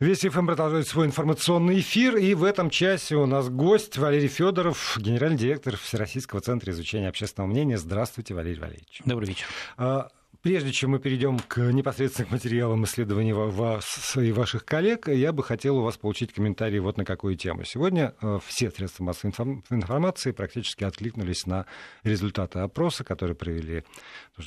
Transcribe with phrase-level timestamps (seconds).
[0.00, 4.96] Весь ФМ продолжает свой информационный эфир, и в этом часе у нас гость Валерий Федоров,
[4.98, 7.76] генеральный директор Всероссийского центра изучения общественного мнения.
[7.76, 9.02] Здравствуйте, Валерий Валерьевич.
[9.04, 9.44] Добрый вечер.
[9.76, 10.08] А,
[10.40, 15.42] прежде чем мы перейдем к непосредственно к материалам исследований вас и ваших коллег, я бы
[15.42, 17.64] хотел у вас получить комментарий вот на какую тему.
[17.64, 19.34] Сегодня э, все средства массовой
[19.68, 21.66] информации практически откликнулись на
[22.04, 23.84] результаты опроса, которые провели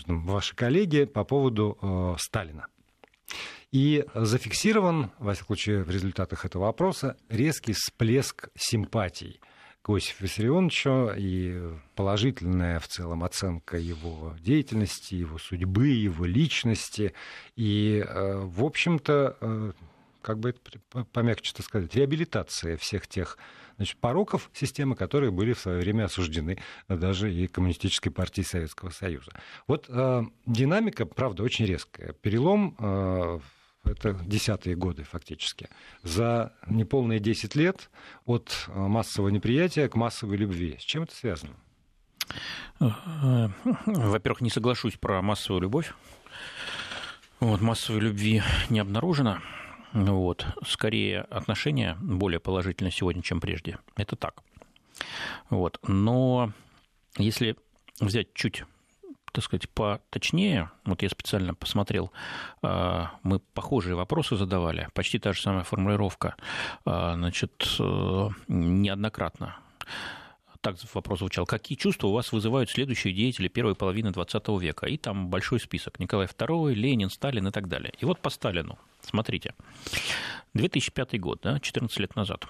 [0.08, 2.66] ваши коллеги по поводу э, Сталина.
[3.72, 9.40] И зафиксирован, во всяком случае, в результатах этого опроса, резкий всплеск симпатий
[9.82, 17.14] к Иосифу Виссарионовичу и положительная в целом оценка его деятельности, его судьбы, его личности.
[17.58, 19.72] И, э, в общем-то, э,
[20.22, 23.38] как бы это помягче сказать, реабилитация всех тех
[23.84, 29.32] значит, пороков системы, которые были в свое время осуждены даже и Коммунистической партией Советского Союза.
[29.68, 32.14] Вот э, динамика, правда, очень резкая.
[32.14, 33.40] Перелом э,
[33.84, 35.70] это десятые годы фактически,
[36.04, 37.90] за неполные 10 лет
[38.26, 40.78] от э, массового неприятия к массовой любви.
[40.80, 41.54] С чем это связано?
[42.80, 43.50] Э,
[43.86, 45.94] во-первых, не соглашусь про массовую любовь.
[47.42, 49.40] Вот, массовой любви не обнаружено.
[49.94, 50.46] Вот.
[50.66, 53.78] Скорее, отношения более положительны сегодня, чем прежде.
[53.96, 54.42] Это так.
[55.50, 55.80] Вот.
[55.88, 56.52] Но
[57.18, 57.56] если
[58.00, 58.64] взять чуть
[59.34, 62.12] так сказать, поточнее, вот я специально посмотрел,
[62.62, 66.36] а, мы похожие вопросы задавали, почти та же самая формулировка,
[66.86, 69.58] а, значит, э, неоднократно.
[70.64, 71.46] Так вопрос звучал.
[71.46, 74.88] Какие чувства у вас вызывают следующие деятели первой половины XX века?
[74.88, 76.00] И там большой список.
[76.00, 77.94] Николай II, Ленин, Сталин и так далее.
[78.00, 78.80] И вот по Сталину.
[79.02, 79.54] Смотрите.
[80.54, 82.48] 2005 год, да, 14 лет назад.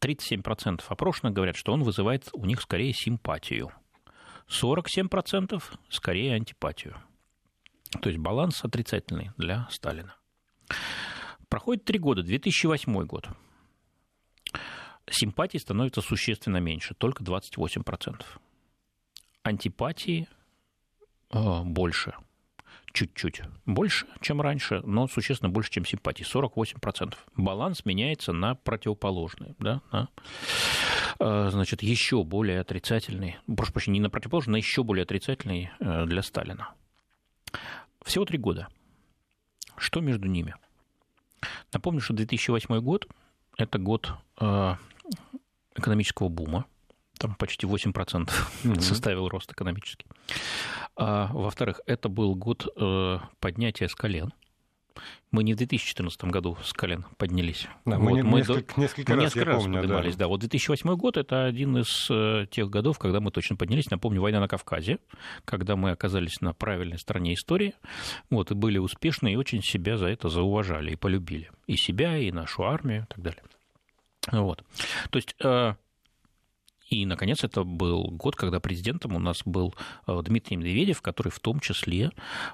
[0.00, 3.70] 37% опрошенных говорят, что он вызывает у них скорее симпатию–
[4.48, 6.96] 47% скорее антипатию.
[8.00, 10.14] То есть баланс отрицательный для Сталина.
[11.48, 13.28] Проходит три года, 2008 год.
[15.14, 18.24] Симпатии становится существенно меньше, только 28%.
[19.42, 20.28] Антипатии
[21.30, 22.14] э, больше–
[22.92, 27.14] чуть-чуть больше, чем раньше, но существенно больше, чем симпатии, 48%.
[27.36, 30.08] Баланс меняется на противоположный, да, на,
[31.18, 36.06] э, значит, еще более отрицательный, прошу прощения, не на противоположный, на еще более отрицательный э,
[36.06, 36.70] для Сталина.
[38.04, 38.68] Всего три года.
[39.76, 40.54] Что между ними?
[41.72, 43.08] Напомню, что 2008 год–
[43.56, 44.74] это год э,
[45.74, 46.66] экономического бума,
[47.18, 48.80] там почти 8% mm-hmm.
[48.80, 50.06] составил рост экономический.
[50.96, 54.32] А, во-вторых, это был год э, поднятия с колен.
[55.30, 57.66] Мы не в 2014 году с колен поднялись.
[57.86, 60.16] Да, вот, мы, мы несколько, несколько мы раз, несколько раз помню, поднимались.
[60.16, 60.24] Да.
[60.24, 60.28] да.
[60.28, 63.90] Вот 2008 год– это один из э, тех годов, когда мы точно поднялись.
[63.90, 64.98] Напомню, война на Кавказе,
[65.46, 67.74] когда мы оказались на правильной стороне истории,
[68.28, 71.50] вот, и были успешны, и очень себя за это зауважали и полюбили.
[71.66, 73.42] И себя, и нашу армию, и так далее.
[74.30, 74.64] Вот.
[75.10, 75.74] То есть э,
[76.90, 79.74] и, наконец, это был год, когда президентом у нас был
[80.06, 82.10] э, Дмитрий Медведев, который в том числе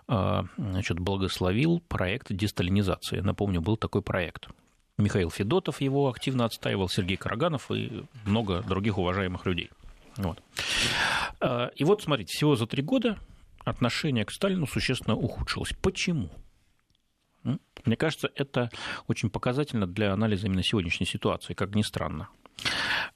[0.08, 3.20] э, значит, благословил проект десталинизации.
[3.20, 4.48] Напомню, был такой проект.
[4.96, 9.70] Михаил Федотов его активно отстаивал, Сергей Караганов и много других уважаемых людей.
[10.16, 10.42] Вот.
[11.76, 13.16] И вот, смотрите, всего за три года
[13.64, 15.72] отношение к Сталину существенно ухудшилось.
[15.80, 16.30] Почему?
[17.84, 18.70] Мне кажется, это
[19.06, 22.28] очень показательно для анализа именно сегодняшней ситуации, как ни странно.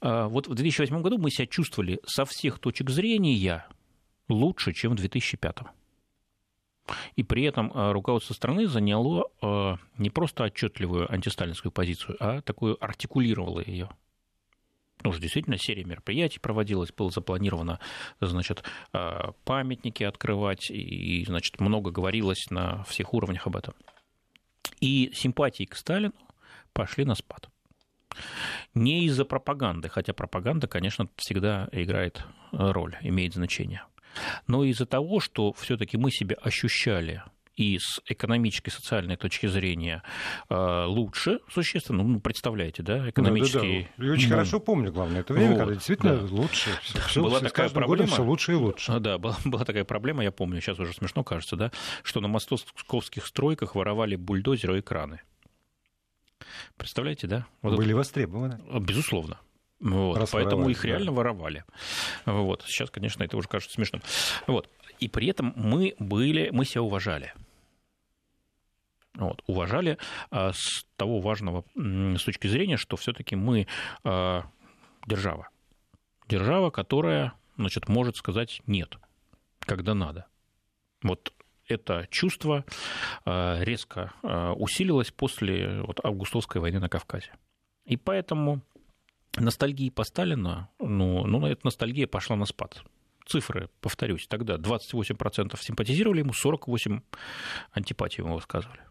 [0.01, 3.65] А, вот в 2008 году мы себя чувствовали со всех точек зрения
[4.29, 5.57] лучше, чем в 2005.
[7.15, 12.83] И при этом а, руководство страны заняло а, не просто отчетливую антисталинскую позицию, а такую
[12.83, 13.89] артикулировало ее.
[14.97, 17.79] Потому что действительно серия мероприятий проводилась, было запланировано,
[18.21, 18.63] значит,
[19.43, 23.73] памятники открывать, и, значит, много говорилось на всех уровнях об этом.
[24.79, 26.13] И симпатии к Сталину
[26.73, 27.49] пошли на спад.
[28.73, 33.83] Не из-за пропаганды, хотя пропаганда, конечно, всегда играет роль, имеет значение,
[34.47, 37.23] но из-за того, что все-таки мы себя ощущали
[37.55, 40.03] и с экономической, социальной точки зрения
[40.49, 42.03] э, лучше существенно.
[42.03, 43.83] Ну, представляете, да, экономический...
[43.83, 44.05] Да, да, да.
[44.05, 46.25] Я очень ну, хорошо помню, главное, это время, вот, когда действительно да.
[46.33, 46.69] лучше.
[47.07, 48.99] Все, была все, такая проблема, все лучше и лучше.
[48.99, 53.25] Да, была, была такая проблема, я помню, сейчас уже смешно кажется, да, что на московских
[53.25, 55.21] стройках воровали бульдозеры и краны.
[56.77, 57.45] Представляете, да?
[57.61, 57.97] Вот Были это...
[57.97, 58.59] востребованы.
[58.79, 59.39] Безусловно.
[59.79, 61.17] Вот, поэтому их реально да.
[61.17, 61.65] воровали.
[62.25, 62.63] Вот.
[62.65, 64.01] Сейчас, конечно, это уже кажется смешным.
[64.47, 64.69] Вот.
[64.99, 67.33] И при этом мы были, мы себя уважали.
[69.15, 69.97] Вот, уважали
[70.31, 73.67] а, с того важного с точки зрения, что все-таки мы
[74.03, 74.45] а,
[75.05, 75.49] держава.
[76.27, 78.97] Держава, которая значит, может сказать нет,
[79.59, 80.25] когда надо.
[81.03, 81.33] Вот
[81.67, 82.65] это чувство
[83.25, 84.13] резко
[84.57, 87.31] усилилось после вот, августовской войны на Кавказе.
[87.85, 88.61] И поэтому
[89.37, 92.83] ностальгии по Сталину, ну, ну, эта ностальгия пошла на спад.
[93.25, 97.01] Цифры, повторюсь, тогда 28% симпатизировали ему, 48%
[97.71, 98.81] антипатию ему высказывали.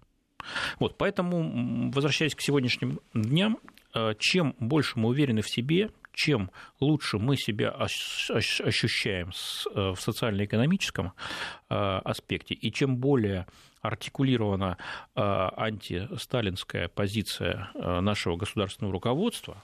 [0.79, 3.59] Вот, поэтому, возвращаясь к сегодняшним дням,
[3.95, 6.51] э, чем больше мы уверены в себе, чем
[6.81, 11.13] лучше мы себя ощущаем э, в социально-экономическом
[11.71, 13.47] э, аспекте, и чем более
[13.81, 14.79] артикулирована
[15.17, 19.61] антисталинская позиция нашего государственного руководства,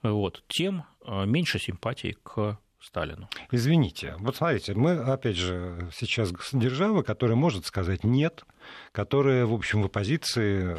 [0.00, 3.28] вот, тем меньше симпатии к Сталину.
[3.50, 8.44] Извините, вот смотрите, мы, опять же, сейчас держава, которая может сказать «нет»,
[8.92, 10.76] которая, в общем, в оппозиции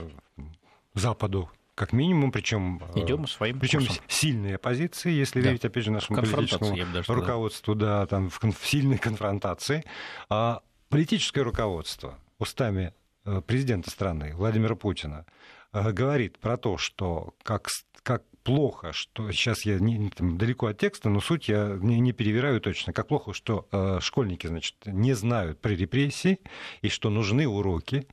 [0.93, 4.03] Западу, как минимум, причем э, идем своим причем курсом.
[4.07, 5.49] сильные оппозиции, если да.
[5.49, 6.77] верить опять же нашему политическому
[7.07, 9.83] руководству, да, там в, в сильной конфронтации,
[10.29, 12.93] а политическое руководство устами
[13.25, 15.25] э, президента страны Владимира Путина
[15.71, 17.69] э, говорит про то, что как
[18.03, 22.11] как плохо, что сейчас я не, там, далеко от текста, но суть я не, не
[22.11, 26.39] перевираю точно, как плохо, что э, школьники, значит, не знают про репрессии
[26.81, 28.07] и что нужны уроки,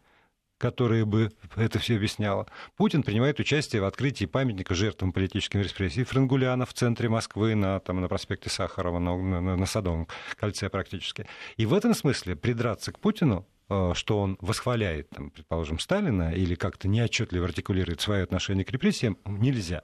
[0.59, 2.47] которые бы это все объясняло.
[2.77, 8.01] Путин принимает участие в открытии памятника жертвам политическим репрессий Франгуляна в центре Москвы, на, там,
[8.01, 10.07] на проспекте Сахарова, на, на, на Садовом
[10.37, 11.27] кольце практически.
[11.57, 16.57] И в этом смысле придраться к Путину Э, что он восхваляет, там, предположим, Сталина или
[16.57, 19.83] как-то неотчетливо артикулирует свое отношение к репрессиям, нельзя.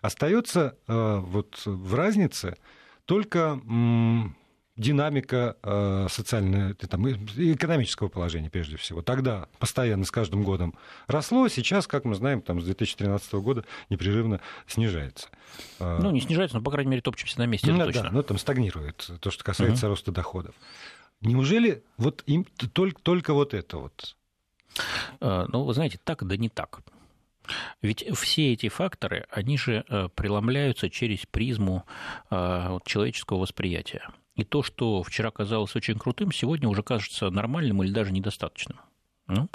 [0.00, 2.56] Остается э, вот в разнице
[3.04, 3.60] только
[4.76, 9.02] динамика э, социального, там, экономического положения, прежде всего.
[9.02, 10.74] Тогда постоянно с каждым годом
[11.06, 15.28] росло, сейчас, как мы знаем, там, с 2013 года непрерывно снижается.
[15.80, 18.04] Ну, не снижается, но, по крайней мере, топчемся на месте, ну, точно.
[18.04, 19.92] Да, ну, там стагнирует, то, что касается угу.
[19.92, 20.54] роста доходов.
[21.20, 24.16] Неужели вот им только, только вот это вот?
[25.20, 26.80] А, ну, вы знаете, так да не так.
[27.82, 31.84] Ведь все эти факторы, они же э, преломляются через призму
[32.30, 34.08] а, человеческого восприятия.
[34.34, 38.78] И то, что вчера казалось очень крутым, сегодня уже кажется нормальным или даже недостаточным.
[39.26, 39.48] Ну,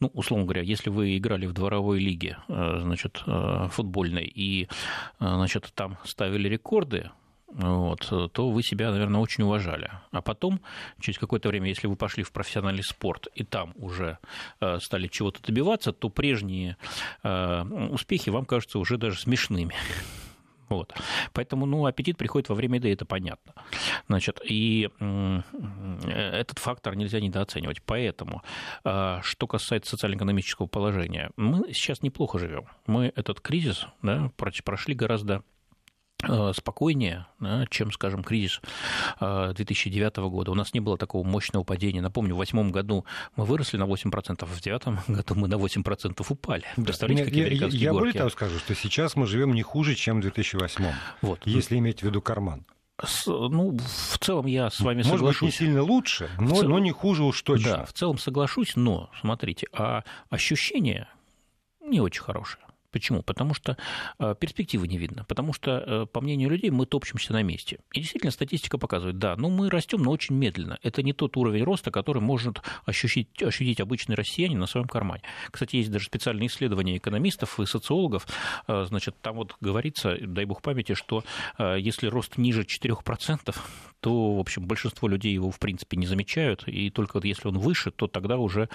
[0.00, 4.68] ну, условно говоря, если вы играли в дворовой лиге, э, значит, э, футбольной, и,
[5.18, 7.10] значит, там ставили рекорды,
[7.48, 9.90] вот, то вы себя, наверное, очень уважали.
[10.10, 10.60] А потом,
[11.00, 14.18] через какое-то время, если вы пошли в профессиональный спорт и там уже
[14.60, 16.76] э, стали чего-то добиваться, то прежние
[17.22, 19.74] э, успехи вам кажутся уже даже смешными.
[20.68, 20.92] Вот.
[21.32, 23.52] Поэтому, ну, аппетит приходит во время еды, это понятно.
[24.08, 24.88] Значит, и
[26.04, 27.82] этот фактор нельзя недооценивать.
[27.82, 28.42] Поэтому,
[28.84, 32.66] э, что касается социально-экономического положения, мы сейчас неплохо живем.
[32.86, 35.44] Мы этот кризис да, прошли гораздо
[36.22, 37.26] Э, спокойнее,
[37.70, 38.60] чем, скажем, кризис
[39.20, 40.52] 2009 э, года.
[40.52, 42.00] У нас не было такого мощного падения.
[42.00, 43.04] Напомню, в 2008 году
[43.36, 46.64] мы выросли на 8%, а в 2009 году мы на 8% упали.
[46.76, 50.18] Представляете, какие американские Я, я более того скажу, что сейчас мы живем не хуже, чем
[50.18, 50.84] в 2008,
[51.22, 51.40] вот.
[51.44, 52.64] если иметь в виду карман.
[53.04, 55.42] С, ну, в целом я с вами Может соглашусь.
[55.42, 56.68] Может быть, не сильно лучше, но, цел...
[56.68, 57.78] но не хуже уж точно.
[57.78, 61.08] Да, в целом соглашусь, но, смотрите, а ощущение
[61.80, 62.63] не очень хорошее.
[62.94, 63.24] Почему?
[63.24, 63.76] Потому что
[64.20, 65.24] э, перспективы не видно.
[65.24, 67.80] Потому что, э, по мнению людей, мы топчемся на месте.
[67.92, 70.78] И действительно, статистика показывает, да, ну мы растем, но очень медленно.
[70.84, 75.24] Это не тот уровень роста, который может ощутить, ощутить обычный россиянин на своем кармане.
[75.50, 78.28] Кстати, есть даже специальные исследования экономистов и социологов.
[78.68, 81.24] Э, значит, там вот говорится, дай бог памяти, что
[81.58, 83.56] если рост ниже 4%,
[84.00, 86.68] то, в общем, большинство людей его, в принципе, не замечают.
[86.68, 88.68] И только вот если он выше, то тогда уже,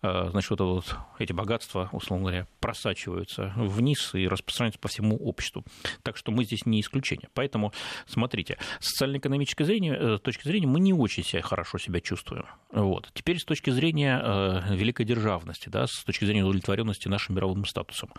[0.00, 5.64] значит, вот, вот эти богатства, условно говоря, просачиваются вниз и распространяется по всему обществу.
[6.02, 7.28] Так что мы здесь не исключение.
[7.34, 7.72] Поэтому,
[8.06, 12.46] смотрите, с социально-экономической зрения, э, точки зрения мы не очень себя хорошо себя чувствуем.
[12.72, 13.10] Вот.
[13.14, 18.12] Теперь с точки зрения э, великой державности, да, с точки зрения удовлетворенности нашим мировым статусом.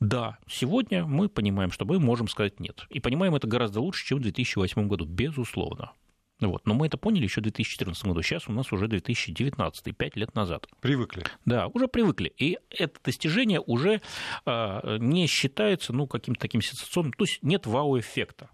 [0.00, 2.86] Да, сегодня мы понимаем, что мы можем сказать нет.
[2.90, 5.92] И понимаем это гораздо лучше, чем в 2008 году, безусловно.
[6.40, 6.66] Вот.
[6.66, 8.22] Но мы это поняли еще в 2014 году.
[8.22, 10.68] Сейчас у нас уже 2019, 5 лет назад.
[10.80, 11.24] Привыкли.
[11.44, 12.32] Да, уже привыкли.
[12.36, 14.00] И это достижение уже
[14.46, 17.12] э, не считается ну, каким-то таким сенсационным.
[17.12, 18.50] То есть нет вау-эффекта.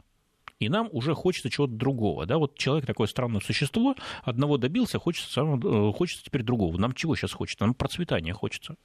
[0.61, 2.25] И нам уже хочется чего-то другого.
[2.25, 2.39] Да?
[2.39, 6.79] Вот человек такое странное существо, одного добился, хочется, э, хочется теперь другого.
[6.79, 7.65] Нам чего сейчас хочется?
[7.65, 8.77] Нам процветания хочется.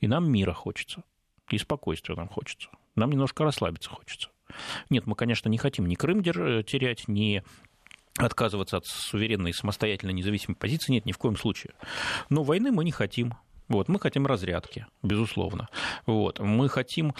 [0.00, 1.04] И нам мира хочется.
[1.50, 2.68] И спокойствия нам хочется.
[2.96, 4.28] Нам немножко расслабиться хочется.
[4.90, 7.42] Нет, мы, конечно, не хотим ни Крым терять, ни
[8.18, 11.74] отказываться от суверенной, самостоятельной, независимой позиции нет ни в коем случае.
[12.30, 13.34] Но войны мы не хотим.
[13.68, 15.68] Вот, мы хотим разрядки, безусловно.
[16.06, 17.14] Вот, мы хотим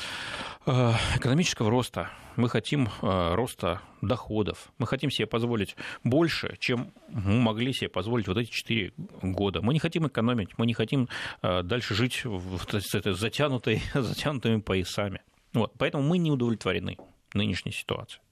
[0.68, 7.38] Э, экономического роста, мы хотим э, роста доходов, мы хотим себе позволить больше, чем мы
[7.38, 9.62] могли себе позволить вот эти четыре года.
[9.62, 11.08] Мы не хотим экономить, мы не хотим
[11.42, 15.22] э, дальше жить с этой затянутыми поясами.
[15.52, 16.96] Вот, поэтому мы не удовлетворены
[17.36, 18.22] нынешней ситуацией.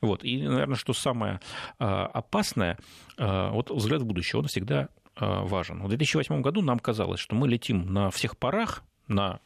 [0.00, 0.24] Вот.
[0.24, 1.40] И, наверное, что самое
[1.78, 2.78] опасное,
[3.18, 5.82] вот взгляд в будущее, он всегда важен.
[5.82, 9.40] В 2008 году нам казалось, что мы летим на всех парах, на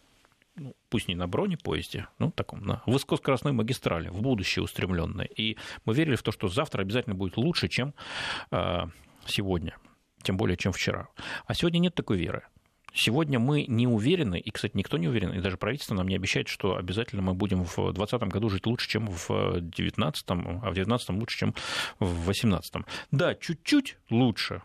[0.58, 5.26] ну, пусть не на бронепоезде, ну, таком, на высокоскоростной магистрали, в будущее устремленное.
[5.26, 7.94] И мы верили в то, что завтра обязательно будет лучше, чем
[8.50, 8.86] э,
[9.26, 9.76] сегодня,
[10.22, 11.08] тем более, чем вчера.
[11.46, 12.42] А сегодня нет такой веры.
[13.00, 16.48] Сегодня мы не уверены, и, кстати, никто не уверен, и даже правительство нам не обещает,
[16.48, 21.08] что обязательно мы будем в 2020 году жить лучше, чем в 2019, а в 2019
[21.10, 21.54] лучше, чем
[22.00, 22.74] в 2018.
[23.12, 24.62] Да, чуть-чуть лучше,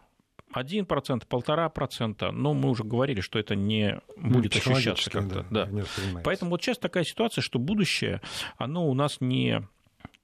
[0.52, 5.46] 1%, полтора процента, но мы уже говорили, что это не будет ощущаться как-то.
[5.52, 5.84] Да, да.
[6.24, 8.20] Поэтому вот сейчас такая ситуация, что будущее,
[8.58, 9.62] оно у нас не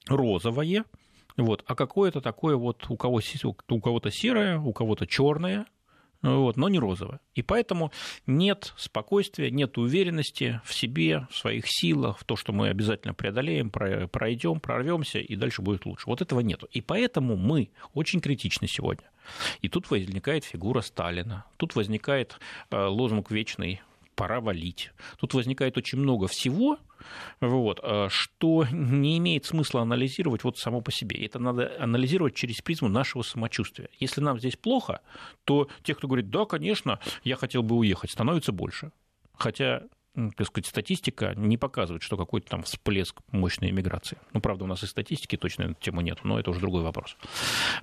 [0.07, 0.83] розовое,
[1.37, 3.21] вот, а какое-то такое вот у, кого,
[3.69, 5.67] у кого-то серое, у кого-то черное,
[6.21, 7.21] вот, но не розовое.
[7.33, 7.91] И поэтому
[8.27, 13.69] нет спокойствия, нет уверенности в себе, в своих силах, в то, что мы обязательно преодолеем,
[13.69, 16.07] пройдем, прорвемся, и дальше будет лучше.
[16.07, 16.63] Вот этого нет.
[16.71, 19.09] И поэтому мы очень критичны сегодня.
[19.61, 22.39] И тут возникает фигура Сталина, тут возникает
[22.71, 23.81] э, лозунг вечный
[24.19, 24.91] пора валить.
[25.17, 26.77] Тут возникает очень много всего,
[27.39, 31.25] вот, э, что не имеет смысла анализировать вот само по себе.
[31.25, 33.87] Это надо анализировать через призму нашего самочувствия.
[33.97, 34.99] Если нам здесь плохо,
[35.45, 38.91] то те, кто говорит, да, конечно, я хотел бы уехать, становится больше.
[39.37, 39.83] Хотя
[40.35, 44.17] так сказать, статистика не показывает, что какой-то там всплеск мощной иммиграции.
[44.33, 46.83] Ну, правда, у нас и статистики точно на эту тему нет, но это уже другой
[46.83, 47.15] вопрос.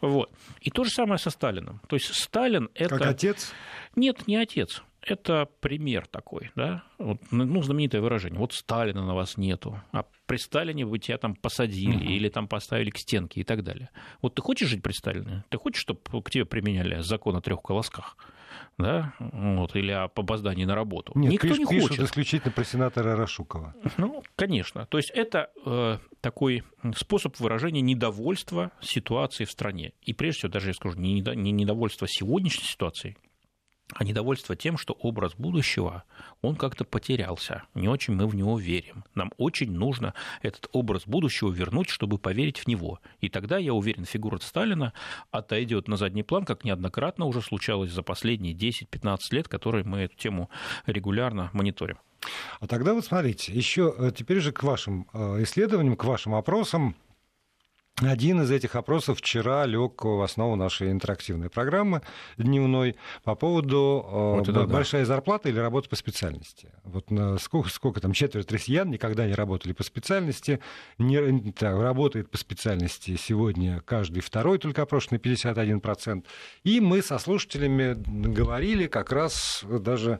[0.02, 0.30] Вот.
[0.60, 1.80] И то же самое со Сталином.
[1.88, 2.98] То есть Сталин это...
[2.98, 3.54] Как отец?
[3.94, 4.82] Нет, не отец.
[5.06, 10.36] Это пример такой, да, вот, ну, знаменитое выражение, вот Сталина на вас нету, а при
[10.36, 12.04] Сталине вы тебя там посадили угу.
[12.04, 13.90] или там поставили к стенке и так далее.
[14.20, 15.44] Вот ты хочешь жить при Сталине?
[15.48, 18.16] Ты хочешь, чтобы к тебе применяли закон о трех колосках?
[18.78, 21.12] да, вот, или об опоздании на работу.
[21.14, 21.88] Нет, Никто пиш, не хочет.
[21.88, 23.74] Пишут исключительно про сенатора Рашукова.
[23.96, 24.86] Ну, конечно.
[24.86, 26.62] То есть это э, такой
[26.94, 29.92] способ выражения недовольства ситуацией в стране.
[30.02, 33.16] И прежде всего, даже я скажу, не недовольство сегодняшней ситуацией,
[33.94, 36.04] а недовольство тем, что образ будущего,
[36.42, 37.62] он как-то потерялся.
[37.74, 39.04] Не очень мы в него верим.
[39.14, 43.00] Нам очень нужно этот образ будущего вернуть, чтобы поверить в него.
[43.20, 44.92] И тогда, я уверен, фигура Сталина
[45.30, 50.16] отойдет на задний план, как неоднократно уже случалось за последние 10-15 лет, которые мы эту
[50.16, 50.50] тему
[50.86, 51.98] регулярно мониторим.
[52.60, 56.96] А тогда вот смотрите, еще э, теперь же к вашим э, исследованиям, к вашим опросам.
[58.02, 62.02] Один из этих опросов вчера лег в основу нашей интерактивной программы
[62.36, 65.06] дневной по поводу э, вот это большая да.
[65.06, 66.68] зарплата или работа по специальности.
[66.84, 67.06] Вот
[67.40, 70.60] сколько, сколько там четверть россиян никогда не работали по специальности,
[70.98, 76.22] не, так, работает по специальности сегодня каждый второй, только опрошенный 51%.
[76.64, 80.18] И мы со слушателями говорили как раз даже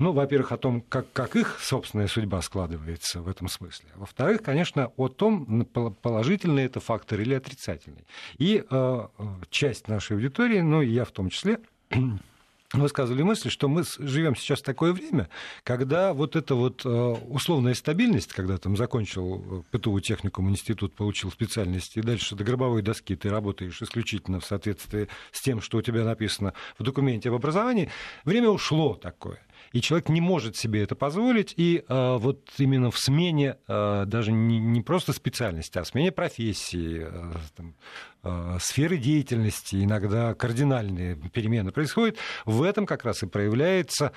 [0.00, 3.90] ну, во-первых, о том, как, как их собственная судьба складывается в этом смысле.
[3.96, 8.06] Во-вторых, конечно, о том, положительный это фактор или отрицательный.
[8.38, 9.06] И э,
[9.50, 11.60] часть нашей аудитории, ну и я в том числе,
[12.72, 15.28] высказывали мысли, что мы живем сейчас в такое время,
[15.64, 21.30] когда вот эта вот э, условная стабильность, когда там закончил э, ПТУ техникум, институт, получил
[21.30, 25.82] специальность, и дальше до гробовой доски ты работаешь исключительно в соответствии с тем, что у
[25.82, 27.90] тебя написано в документе об образовании,
[28.24, 29.40] время ушло такое
[29.72, 34.32] и человек не может себе это позволить, и э, вот именно в смене э, даже
[34.32, 37.76] не, не просто специальности, а в смене профессии, э, там,
[38.24, 44.12] э, сферы деятельности, иногда кардинальные перемены происходят, в этом как раз и проявляется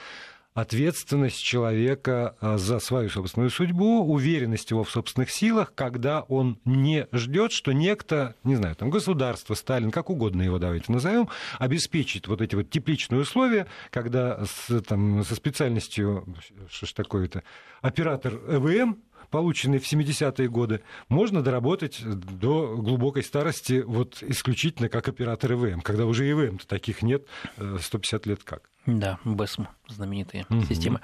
[0.54, 7.08] ответственность человека а, за свою собственную судьбу, уверенность его в собственных силах, когда он не
[7.12, 11.30] ждет, что некто, не знаю, там государство, Сталин, как угодно его давайте назовем,
[11.60, 16.26] обеспечит вот эти вот тепличные условия, когда с, там, со специальностью,
[16.70, 17.44] что ж такое-то,
[17.82, 18.98] оператор ЭВМ,
[19.30, 26.06] полученный в 70-е годы, можно доработать до глубокой старости вот исключительно как оператор ЭВМ, когда
[26.06, 27.26] уже ЭВМ-то таких нет
[27.58, 28.70] 150 э, лет как.
[28.86, 30.64] Да, БЭСМ, знаменитые угу.
[30.64, 31.00] системы.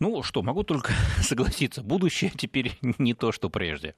[0.00, 3.94] Ну что, могу только согласиться, будущее теперь не то, что прежде,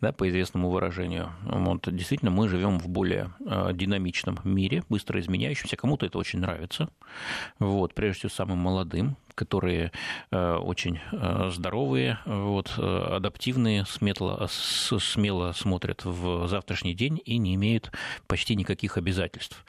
[0.00, 1.32] да, по известному выражению.
[1.42, 5.76] Вот, действительно, мы живем в более э, динамичном мире, быстро изменяющемся.
[5.76, 6.88] Кому-то это очень нравится.
[7.58, 9.90] Вот, прежде всего, самым молодым, которые
[10.30, 11.00] очень
[11.50, 17.90] здоровые, вот, адаптивные, смело, смело смотрят в завтрашний день и не имеют
[18.26, 19.64] почти никаких обязательств.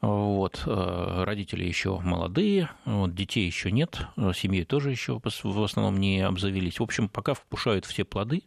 [0.00, 0.62] Вот.
[0.64, 6.80] Родители еще молодые, вот, детей еще нет, семьи тоже еще в основном не обзавелись.
[6.80, 8.44] В общем, пока вкушают все плоды,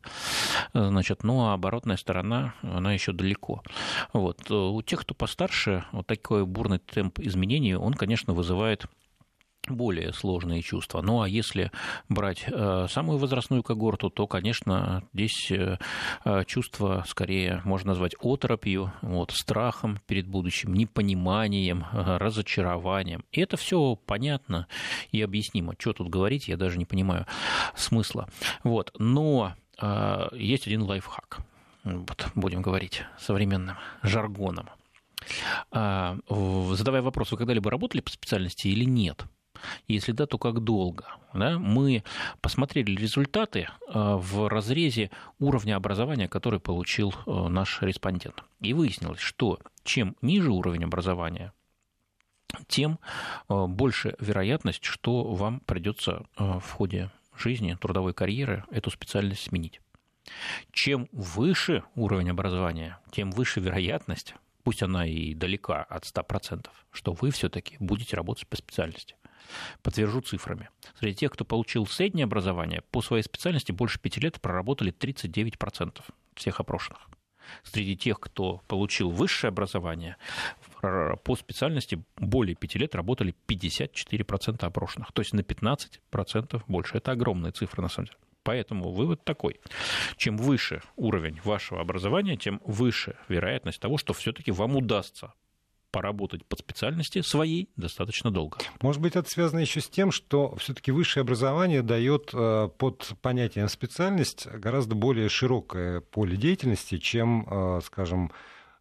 [0.73, 3.61] значит, ну а оборотная сторона, она еще далеко.
[4.11, 4.49] Вот.
[4.49, 8.87] У тех, кто постарше, вот такой бурный темп изменений, он, конечно, вызывает
[9.67, 11.01] более сложные чувства.
[11.01, 11.72] Ну а если
[12.10, 15.77] брать э, самую возрастную когорту, то, конечно, здесь э,
[16.25, 23.24] э, чувство скорее можно назвать оторопью, вот, страхом перед будущим, непониманием, разочарованием.
[23.32, 24.67] И это все понятно
[25.12, 25.75] и объяснимо.
[25.77, 27.25] Что тут говорить, я даже не понимаю
[27.75, 28.27] смысла.
[28.63, 28.93] Вот.
[28.98, 29.53] Но
[30.34, 31.39] есть один лайфхак.
[31.84, 34.70] Вот, будем говорить современным жаргоном.
[35.72, 39.25] Задавая вопрос, вы когда-либо работали по специальности или нет?
[39.88, 41.05] Если да, то как долго?
[41.34, 41.60] Да?
[41.60, 42.03] Мы
[42.41, 48.43] посмотрели результаты э, в разрезе уровня образования, который получил э, наш респондент.
[48.62, 51.53] И выяснилось, что чем ниже уровень образования,
[52.67, 53.00] тем
[53.50, 59.82] э, больше вероятность, что вам придется в ходе жизни, трудовой карьеры эту специальность сменить.
[60.72, 67.32] Чем выше уровень образования, тем выше вероятность, пусть она и далека от 100%, что вы
[67.32, 69.15] все-таки будете работать по специальности.
[69.81, 70.69] Подтвержу цифрами.
[71.00, 76.01] Среди тех, кто получил среднее образование, по своей специальности больше пяти лет проработали 39%
[76.35, 77.09] всех опрошенных.
[77.63, 80.15] Среди тех, кто получил высшее образование,
[80.81, 85.12] по специальности более пяти лет работали 54% опрошенных.
[85.12, 86.97] То есть на 15% больше.
[86.97, 88.17] Это огромная цифра, на самом деле.
[88.43, 89.59] Поэтому вывод такой.
[90.17, 95.33] Чем выше уровень вашего образования, тем выше вероятность того, что все-таки вам удастся
[95.93, 98.57] поработать по специальности своей достаточно долго.
[98.81, 103.69] Может быть, это связано еще с тем, что все-таки высшее образование дает э, под понятием
[103.69, 108.31] специальность гораздо более широкое поле деятельности, чем, э, скажем,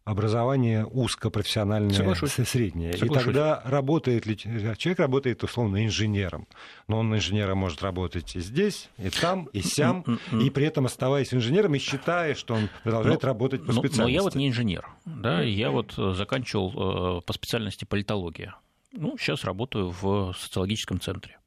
[0.05, 2.31] образование узкопрофессиональное Соглашусь.
[2.31, 2.93] среднее.
[2.93, 3.23] Соглашусь.
[3.23, 6.47] И тогда работает ли человек работает условно инженером,
[6.87, 11.33] но он инженером может работать и здесь, и там, и сям, и при этом оставаясь
[11.33, 14.01] инженером и считая, что он продолжает но, работать по специальности.
[14.01, 18.55] Но я вот не инженер, да, я вот э, заканчивал э, по специальности политология.
[18.91, 21.37] Ну, сейчас работаю в социологическом центре.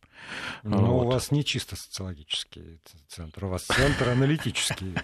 [0.62, 1.06] Но вот.
[1.06, 4.95] у вас не чисто социологический центр, у вас центр аналитический.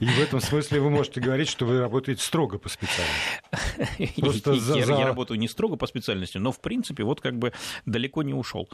[0.00, 4.20] И в этом смысле вы можете говорить, что вы работаете строго по специальности.
[4.20, 4.94] Просто за, я, за...
[4.94, 7.52] я работаю не строго по специальности, но в принципе вот как бы
[7.86, 8.68] далеко не ушел.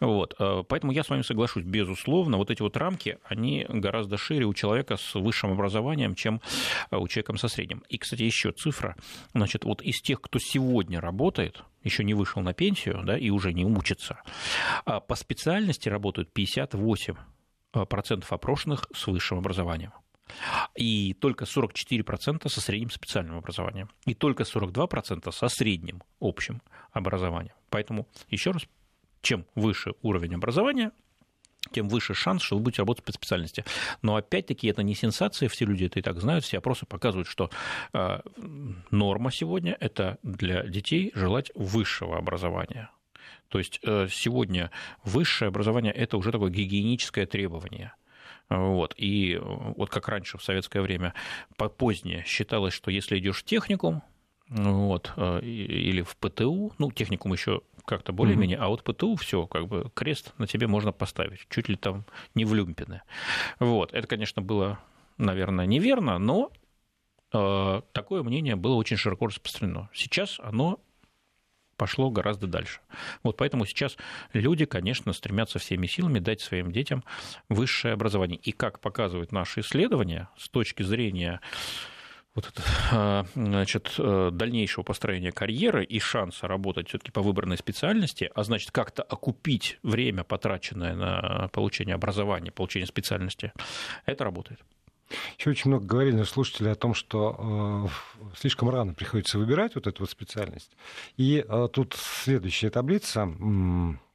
[0.00, 0.34] Вот.
[0.38, 4.54] Э, поэтому я с вами соглашусь, безусловно, вот эти вот рамки, они гораздо шире у
[4.54, 6.40] человека с высшим образованием, чем
[6.90, 7.82] э, у человека со средним.
[7.88, 8.96] И, кстати, еще цифра.
[9.34, 13.52] Значит, вот из тех, кто сегодня работает, еще не вышел на пенсию, да, и уже
[13.52, 14.20] не учится,
[14.84, 17.16] а по специальности работают 58%
[17.72, 19.92] опрошенных с высшим образованием.
[20.74, 23.90] И только 44% со средним специальным образованием.
[24.06, 27.54] И только 42% со средним общим образованием.
[27.68, 28.62] Поэтому, еще раз,
[29.20, 30.92] чем выше уровень образования,
[31.70, 33.64] тем выше шанс, что вы будете работать по специальности.
[34.02, 37.50] Но опять-таки это не сенсация, все люди это и так знают, все опросы показывают, что
[37.92, 38.20] э,
[38.90, 42.90] норма сегодня– это для детей желать высшего образования.
[43.48, 44.70] То есть э, сегодня
[45.04, 47.92] высшее образование– это уже такое гигиеническое требование.
[48.48, 48.94] Вот.
[48.96, 51.14] И вот как раньше в советское время
[51.56, 54.02] позднее считалось, что если идешь в техникум,
[54.48, 58.64] вот, э, или в ПТУ, ну, техникум еще как-то более-менее, угу.
[58.64, 62.44] а вот ПТУ все, как бы крест на тебе можно поставить, чуть ли там не
[62.44, 63.02] в люмпины.
[63.58, 64.78] Вот, это, конечно, было,
[65.18, 66.50] наверное, неверно, но
[67.32, 69.88] э, такое мнение было очень широко распространено.
[69.92, 70.80] Сейчас оно
[71.76, 72.80] пошло гораздо дальше.
[73.22, 73.96] Вот поэтому сейчас
[74.32, 77.02] люди, конечно, стремятся всеми силами дать своим детям
[77.48, 78.38] высшее образование.
[78.38, 81.40] И как показывают наши исследования, с точки зрения
[82.34, 88.30] вот это, а, значит, э, дальнейшего построения карьеры и шанса работать все-таки по выбранной специальности,
[88.34, 93.52] а значит, как-то окупить время, потраченное на получение образования, получение специальности,
[94.06, 94.60] это работает.
[95.38, 97.88] Еще очень много говорили наши слушатели о том, что
[98.24, 100.76] э, слишком рано приходится выбирать вот эту вот специальность.
[101.16, 103.28] И э, тут следующая таблица.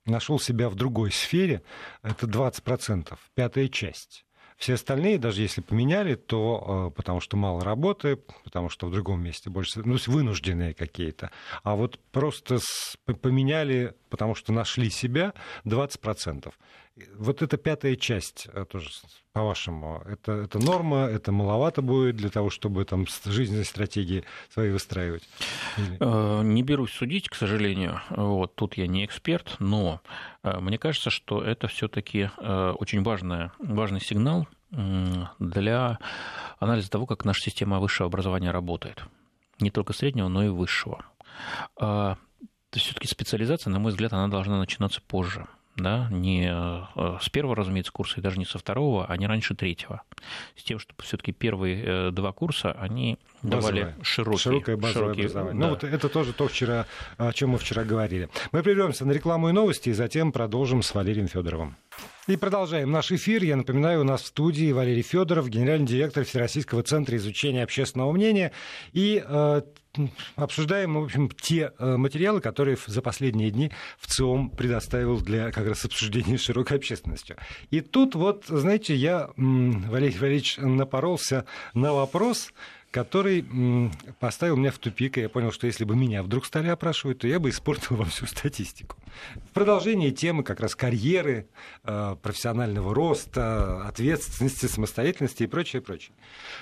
[0.05, 1.63] Нашел себя в другой сфере,
[2.01, 4.25] это 20%, пятая часть.
[4.57, 9.21] Все остальные, даже если поменяли, то э, потому что мало работы, потому что в другом
[9.21, 11.29] месте больше, ну, вынужденные какие-то.
[11.61, 12.57] А вот просто
[13.21, 16.51] поменяли, потому что нашли себя 20%.
[17.15, 18.89] Вот эта пятая часть, э, тоже
[19.33, 25.29] по-вашему, это, это норма, это маловато будет для того, чтобы там жизненные стратегии свои выстраивать?
[25.77, 26.43] Или...
[26.43, 28.01] Не берусь судить, к сожалению.
[28.09, 30.01] Вот, тут я не эксперт, но
[30.43, 35.99] мне кажется, что это все-таки очень важный, важный сигнал для
[36.59, 39.03] анализа того, как наша система высшего образования работает.
[39.59, 41.05] Не только среднего, но и высшего.
[41.75, 47.91] Все-таки специализация, на мой взгляд, она должна начинаться позже да, не э, с первого, разумеется,
[47.91, 50.01] курса и даже не со второго, а не раньше третьего.
[50.55, 55.21] С тем, чтобы все-таки первые э, два курса, они базовое, давали широкий, широкое базовое широкий,
[55.21, 55.53] образование.
[55.53, 55.67] Ну, да.
[55.67, 56.87] Ну, вот это тоже то, вчера,
[57.17, 58.29] о чем мы вчера говорили.
[58.51, 61.77] Мы прервемся на рекламу и новости, и затем продолжим с Валерием Федоровым.
[62.27, 63.43] И продолжаем наш эфир.
[63.43, 68.51] Я напоминаю, у нас в студии Валерий Федоров, генеральный директор Всероссийского центра изучения общественного мнения.
[68.91, 69.61] И э,
[70.35, 75.67] обсуждаем, в общем, те э, материалы, которые за последние дни в ЦИОМ предоставил для как
[75.67, 77.37] раз обсуждения широкой общественностью.
[77.71, 82.51] И тут вот, знаете, я, Валерий Валерьевич, напоролся на вопрос,
[82.91, 83.45] который
[84.19, 87.27] поставил меня в тупик, и я понял, что если бы меня вдруг стали опрашивать, то
[87.27, 88.97] я бы испортил вам всю статистику.
[89.49, 91.47] В продолжении темы как раз карьеры,
[91.83, 96.13] э, профессионального роста, ответственности, самостоятельности и прочее, прочее.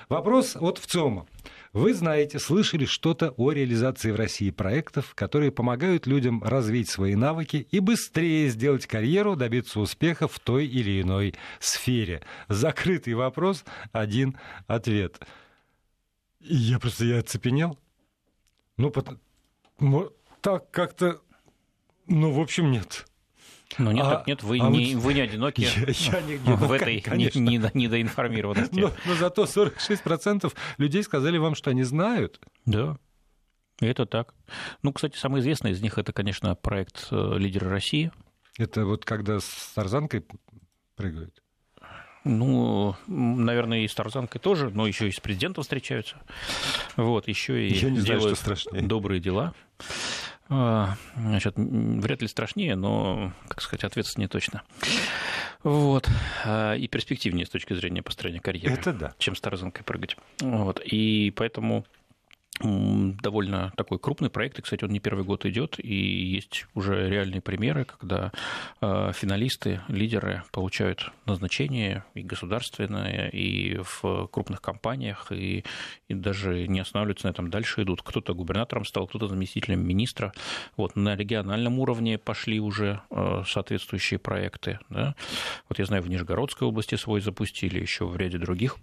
[0.10, 1.26] Вопрос от ВЦИОМа.
[1.76, 7.68] Вы знаете, слышали что-то о реализации в России проектов, которые помогают людям развить свои навыки
[7.70, 12.24] и быстрее сделать карьеру, добиться успеха в той или иной сфере?
[12.48, 15.20] Закрытый вопрос, один ответ–
[16.48, 17.80] я просто я оцепенел.
[18.78, 18.94] Ну,
[20.42, 21.22] так как-то,
[22.06, 23.08] ну, в общем, нет.
[23.78, 25.04] Ну нет, а, нет, вы, а не, вот...
[25.04, 27.40] вы не одиноки я, я не, не, в этой конечно.
[27.40, 28.80] недоинформированности.
[28.80, 32.40] Но, но зато 46% людей сказали вам, что они знают.
[32.66, 32.98] Да,
[33.80, 34.34] это так.
[34.82, 38.12] Ну, кстати, самый известный из них это, конечно, проект э, «Лидеры России».
[38.58, 40.26] Это вот когда с тарзанкой
[40.96, 41.42] прыгают?
[42.26, 46.18] Ну, наверное, и с Тарзанкой тоже, но еще и с президентом встречаются.
[46.98, 49.54] Вот, еще и Я не делают знаю, что добрые дела.
[50.48, 54.62] А, значит, вряд ли страшнее, но, как сказать, ответственнее точно.
[55.64, 56.08] Вот.
[56.46, 58.76] А, и перспективнее с точки зрения построения карьеры.
[58.76, 59.14] Это да.
[59.18, 60.18] Чем с Тарзанкой прыгать.
[60.42, 60.80] Вот.
[60.86, 61.86] И поэтому
[62.62, 67.42] довольно такой крупный проект, и, кстати, он не первый год идет, и есть уже реальные
[67.42, 68.32] примеры, когда
[68.82, 75.66] э, финалисты, лидеры получают назначение и государственное, и в крупных компаниях, и,
[76.08, 78.02] и даже не останавливаются на этом, дальше идут.
[78.02, 80.32] Кто-то губернатором стал, кто-то заместителем министра.
[80.78, 84.80] Вот на региональном уровне пошли уже э, соответствующие проекты.
[84.90, 85.16] Да?
[85.68, 88.78] Вот я знаю, в Нижегородской области свой запустили, еще в ряде других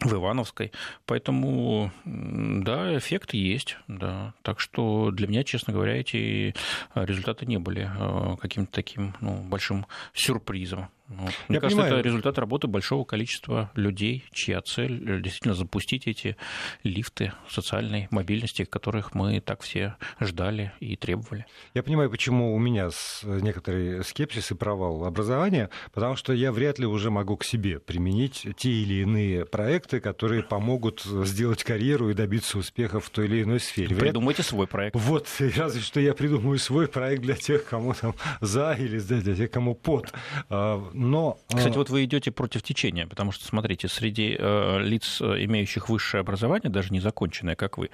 [0.00, 0.72] в Ивановской.
[1.06, 4.34] Поэтому, да, эффект есть, да.
[4.42, 6.54] Так что для меня, честно говоря, эти
[6.94, 10.88] результаты не были э, каким-то таким ну, большим сюрпризом.
[11.10, 11.32] Вот.
[11.48, 11.94] Мне Я кажется, понимаю.
[11.94, 16.36] это результат работы большого количества людей, чья цель действительно запустить эти
[16.84, 21.46] лифты социальной мобильности, которых мы так все ждали и требовали.
[21.74, 22.90] Я понимаю, почему у меня
[23.24, 28.46] некоторый скепсис и провал образования, потому что я вряд ли уже могу к себе применить
[28.56, 33.58] те или иные проекты, которые помогут сделать карьеру и добиться успеха в той или иной
[33.58, 33.96] сфере.
[33.96, 34.94] Придумайте свой проект.
[34.94, 39.50] Вот, разве что я придумаю свой проект для тех, кому там за или для тех,
[39.50, 40.12] кому под
[40.48, 41.38] а, но...
[41.48, 45.88] Э, Кстати, вот вы идете против течения, потому что, смотрите, среди э, лиц, э, имеющих
[45.88, 47.88] высшее образование, даже не законченное, как вы,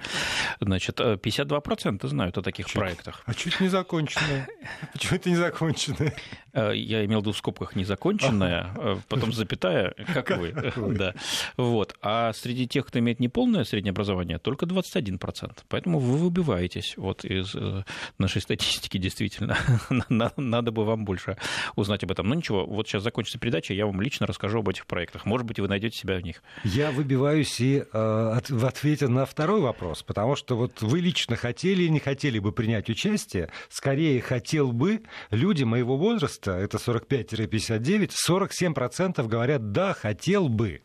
[0.59, 3.23] значит, 52% знают о таких чуть, проектах.
[3.25, 4.49] А чуть не законченное?
[4.93, 6.13] Почему это не законченное?
[6.53, 10.53] Я имел в виду в скобках незаконченное, потом запятая, как вы.
[10.75, 11.13] Да.
[11.55, 11.95] Вот.
[12.01, 15.51] А среди тех, кто имеет неполное среднее образование, только 21%.
[15.69, 17.55] Поэтому вы выбиваетесь вот из
[18.17, 19.55] нашей статистики, действительно.
[20.35, 21.37] Надо бы вам больше
[21.75, 22.27] узнать об этом.
[22.27, 25.25] Но ничего, вот сейчас сейчас закончится передача, я вам лично расскажу об этих проектах.
[25.25, 26.41] Может быть, вы найдете себя в них.
[26.63, 31.83] Я выбиваюсь и э, в ответе на второй вопрос, потому что вот вы лично хотели
[31.83, 39.27] или не хотели бы принять участие, скорее хотел бы, люди моего возраста, это 45-59, 47%
[39.27, 40.81] говорят, да, хотел бы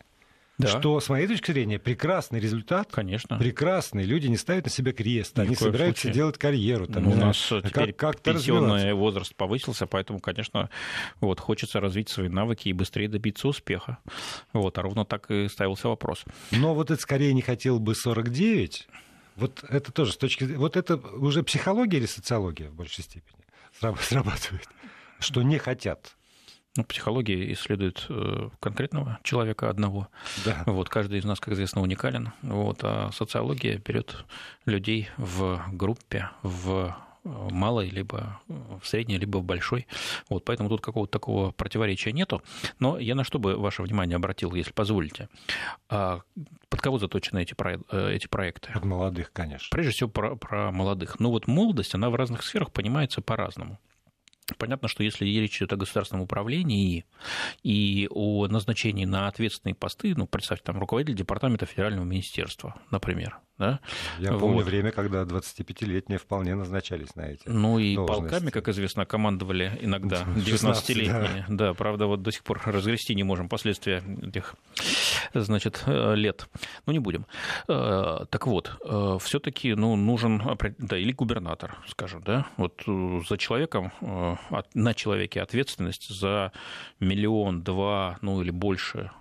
[0.57, 0.67] да.
[0.67, 2.89] что, с моей точки зрения, прекрасный результат.
[2.91, 3.37] Конечно.
[3.37, 4.03] Прекрасный.
[4.03, 6.13] Люди не ставят на себя крест, они собираются случае.
[6.13, 6.87] делать карьеру.
[6.87, 10.69] Там, ну, у нас знаю, теперь как, пенсионный возраст повысился, поэтому, конечно,
[11.19, 13.97] вот, хочется развить свои навыки и быстрее добиться успеха.
[14.53, 16.23] Вот, а ровно так и ставился вопрос.
[16.51, 18.87] Но вот это скорее не хотел бы 49.
[19.35, 20.59] Вот это тоже с точки зрения...
[20.59, 23.39] Вот это уже психология или социология в большей степени
[23.79, 24.69] срабатывает?
[25.19, 26.15] Что не хотят
[26.75, 30.07] ну, психология исследует э, конкретного человека одного.
[30.43, 30.63] Да.
[30.65, 32.31] Вот, каждый из нас, как известно, уникален.
[32.41, 34.25] Вот, а социология берет
[34.65, 39.87] людей в группе, в малой, либо в средней, либо в большой.
[40.29, 42.41] Вот, поэтому тут какого-то такого противоречия нету.
[42.79, 45.29] Но я на что бы ваше внимание обратил, если позволите.
[45.89, 46.21] А
[46.69, 47.55] под кого заточены эти,
[48.13, 48.71] эти проекты?
[48.73, 49.67] Под молодых, конечно.
[49.71, 51.19] Прежде всего про, про молодых.
[51.19, 53.79] Но вот молодость, она в разных сферах понимается по-разному.
[54.57, 57.05] Понятно, что если речь идет о государственном управлении
[57.63, 63.79] и о назначении на ответственные посты, ну, представьте, там руководитель департамента федерального министерства, например, да?
[64.19, 64.65] Я помню вот.
[64.65, 68.21] время, когда 25-летние вполне назначались на эти Ну и должности.
[68.21, 71.45] полками, как известно, командовали иногда 19-летние.
[71.47, 71.67] Да.
[71.67, 74.55] да, правда, вот до сих пор разгрести не можем последствия этих,
[75.33, 76.47] значит, э, лет.
[76.87, 77.27] Ну, не будем.
[77.67, 80.41] Э, так вот, э, все таки ну, нужен,
[80.79, 83.91] да, или губернатор, скажем, да, вот за человеком,
[84.73, 86.51] на человеке ответственность за
[86.99, 89.11] миллион, два, ну или больше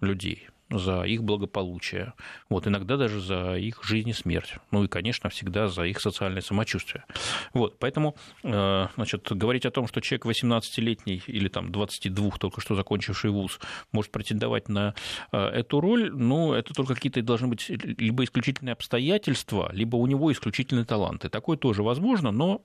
[0.00, 2.12] людей за их благополучие,
[2.48, 6.42] вот, иногда даже за их жизнь и смерть, ну и, конечно, всегда за их социальное
[6.42, 7.04] самочувствие.
[7.52, 12.74] Вот, поэтому, э, значит, говорить о том, что человек 18-летний или там 22, только что
[12.74, 13.58] закончивший вуз,
[13.92, 14.94] может претендовать на
[15.32, 20.32] э, эту роль, ну, это только какие-то должны быть либо исключительные обстоятельства, либо у него
[20.32, 21.28] исключительные таланты.
[21.28, 22.62] Такое тоже возможно, но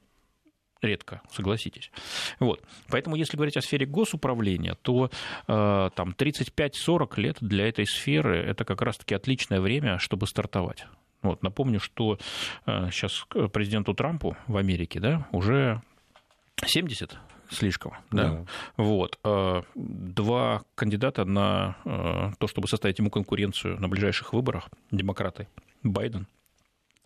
[0.85, 1.91] редко, согласитесь.
[2.39, 2.61] Вот.
[2.89, 5.09] Поэтому, если говорить о сфере госуправления, то
[5.47, 10.85] э, там 35-40 лет для этой сферы– это как раз-таки отличное время, чтобы стартовать.
[11.21, 12.19] Вот, напомню, что
[12.65, 15.81] э, сейчас президенту Трампу в Америке да, уже
[16.63, 17.17] 70
[17.49, 17.93] слишком.
[18.11, 18.29] Да?
[18.29, 18.45] Да.
[18.77, 19.19] Вот.
[19.23, 25.47] Э, два кандидата на э, то, чтобы составить ему конкуренцию на ближайших выборах, демократы,
[25.83, 26.27] Байден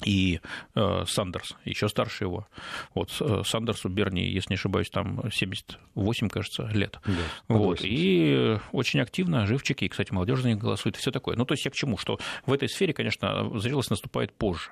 [0.06, 0.40] и
[0.76, 2.48] э, Сандерс, еще старше его.
[2.94, 7.00] Вот э, Сандерсу Берни, если не ошибаюсь, там 78, кажется, лет.
[7.06, 7.14] Да,
[7.48, 7.80] вот.
[7.84, 11.36] И очень активно живчики, и, кстати, молодежь за них голосует, все такое.
[11.36, 11.98] Ну, то есть я к чему?
[11.98, 14.72] Что в этой сфере, конечно, зрелость наступает позже.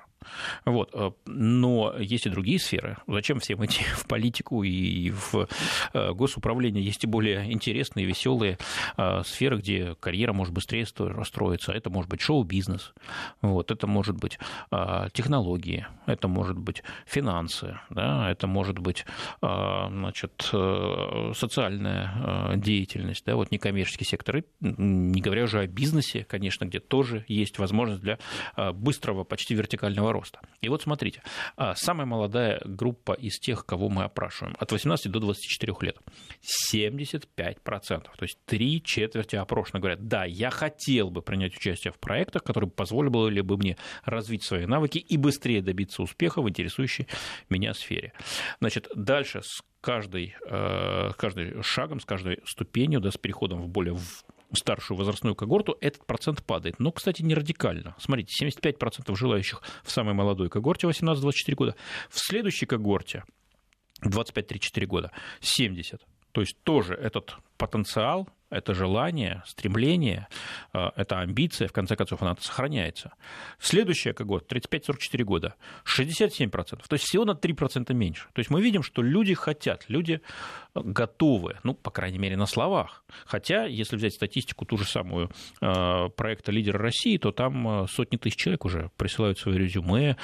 [0.64, 0.90] Вот.
[0.94, 2.96] Э, но есть и другие сферы.
[3.06, 5.48] Зачем всем идти в политику и в
[5.92, 6.84] э, госуправление?
[6.84, 8.58] Есть и более интересные, веселые
[8.96, 11.72] э, сферы, где карьера может быстрее строиться.
[11.72, 12.92] Это может быть шоу-бизнес,
[13.42, 13.70] вот.
[13.70, 14.38] это может быть
[15.12, 18.30] технологии, это может быть финансы, да?
[18.30, 19.04] это может быть
[19.40, 20.32] значит,
[21.34, 23.36] социальная деятельность, да?
[23.36, 24.38] вот некоммерческий сектор.
[24.38, 28.18] И не говоря уже о бизнесе, конечно, где тоже есть возможность для
[28.72, 30.40] быстрого, почти вертикального карьерного роста.
[30.60, 31.22] И вот смотрите,
[31.56, 35.96] а, самая молодая группа из тех, кого мы опрашиваем, от 18 до 24 лет,
[36.72, 42.42] 75%, то есть три четверти опрошенных говорят, да, я хотел бы принять участие в проектах,
[42.42, 47.06] которые позволили бы мне развить свои навыки и быстрее добиться успеха в интересующей
[47.50, 48.12] меня сфере.
[48.60, 53.96] Значит, дальше с каждой, э, каждым шагом, с каждой ступенью, да, с переходом в более
[54.52, 56.78] старшую возрастную когорту, этот процент падает.
[56.78, 57.94] Но, кстати, не радикально.
[57.98, 61.76] Смотрите, 75% желающих в самой молодой когорте 18-24 года.
[62.08, 63.24] В следующей когорте
[64.04, 66.00] 25-34 года 70.
[66.32, 70.26] То есть тоже этот потенциал это желание, стремление,
[70.72, 73.12] э, это амбиция, в конце концов, она сохраняется.
[73.58, 78.28] Следующая когорта, 35-44 года, 67%, то есть всего на 3% меньше.
[78.32, 80.20] То есть мы видим, что люди хотят, люди
[80.74, 83.04] готовы, ну, по крайней мере, на словах.
[83.26, 88.16] Хотя, если взять статистику ту же самую э, проекта «Лидер России», то там э, сотни
[88.16, 90.16] тысяч человек уже присылают свои резюме,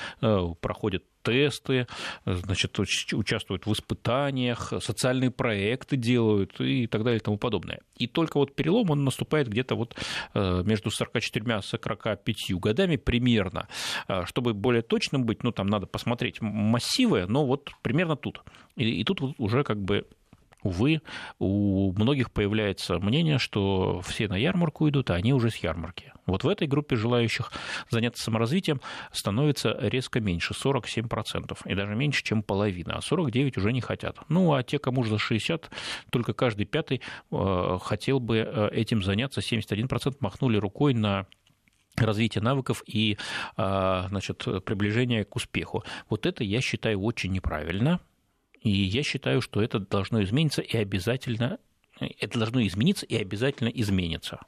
[0.60, 1.86] проходят тесты,
[2.26, 7.80] значит, участвуют в испытаниях, социальные проекты делают и так далее тому подобное.
[7.96, 9.96] И только вот перелом, он наступает где-то вот
[10.34, 13.68] э, между 44 и 45 годами примерно.
[14.08, 18.42] Э, чтобы более точным быть, ну, там надо посмотреть массивы, но вот примерно тут.
[18.76, 20.06] И, и тут вот уже как бы
[20.64, 21.02] увы,
[21.38, 26.12] у многих появляется мнение, что все на ярмарку идут, а они уже с ярмарки.
[26.26, 27.52] Вот в этой группе желающих
[27.90, 28.80] заняться саморазвитием
[29.12, 34.18] становится резко меньше, 47%, и даже меньше, чем половина, а 49% уже не хотят.
[34.28, 35.70] Ну, а те, кому за 60,
[36.10, 41.26] только каждый пятый э, хотел бы э, этим заняться, 71% махнули рукой на
[41.96, 43.18] развитие навыков и
[43.56, 45.84] э, значит, приближение к успеху.
[46.08, 48.00] Вот это я считаю очень неправильно,
[48.64, 51.58] и я считаю, что это должно измениться и обязательно
[52.00, 54.40] это должно измениться и обязательно изменится.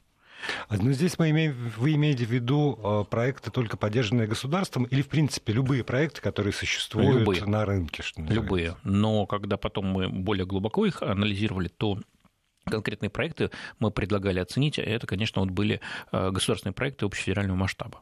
[0.69, 5.07] Но здесь мы имеем, вы имеете в виду э, проекты, только поддержанные государством, или, в
[5.07, 7.45] принципе, любые проекты, которые существуют любые.
[7.45, 8.03] на рынке?
[8.03, 8.75] Что любые.
[8.83, 11.99] Но когда потом мы более глубоко их анализировали, то
[12.65, 13.49] конкретные проекты
[13.79, 18.01] мы предлагали оценить, это, конечно, вот были э, государственные проекты общефедерального масштаба.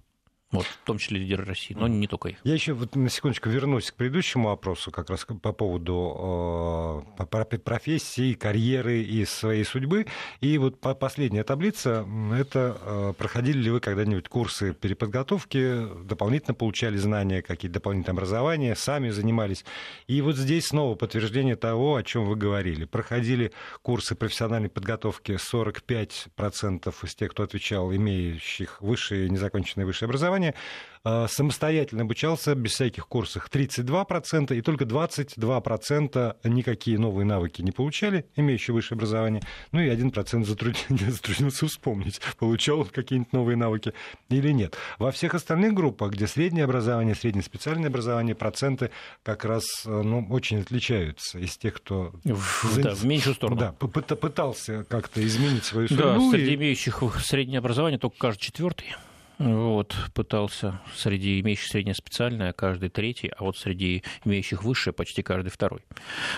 [0.55, 2.37] Вот, в том числе лидеры России, но не только их.
[2.43, 8.33] Я еще вот на секундочку вернусь к предыдущему вопросу, как раз по поводу э, профессии,
[8.33, 10.05] карьеры и своей судьбы.
[10.41, 17.41] И вот последняя таблица, это э, проходили ли вы когда-нибудь курсы переподготовки, дополнительно получали знания,
[17.41, 19.65] какие-то дополнительные образования, сами занимались.
[20.07, 22.85] И вот здесь снова подтверждение того, о чем вы говорили.
[22.85, 30.55] Проходили курсы профессиональной подготовки 45% из тех, кто отвечал, имеющих высшее, незаконченное высшее образование, образования,
[31.03, 38.25] э, самостоятельно обучался без всяких курсов 32%, и только 22% никакие новые навыки не получали,
[38.35, 40.43] имеющие высшее образование, ну и 1%
[41.11, 43.93] затруднился вспомнить, получал он какие-нибудь новые навыки
[44.29, 44.75] или нет.
[44.97, 48.89] Во всех остальных группах, где среднее образование, среднее специальное образование, проценты
[49.23, 52.13] как раз э, ну, очень отличаются из тех, кто...
[52.23, 53.59] В, да, в меньшую сторону.
[53.59, 56.03] Да, пытался как-то изменить свою судьбу.
[56.03, 56.55] Да, среди и...
[56.55, 58.95] имеющих среднее образование только каждый четвертый.
[59.37, 65.49] Вот, пытался среди имеющих среднее специальное каждый третий, а вот среди имеющих высшее почти каждый
[65.49, 65.81] второй.